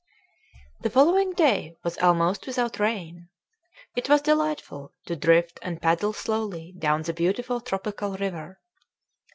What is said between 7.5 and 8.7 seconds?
tropical river.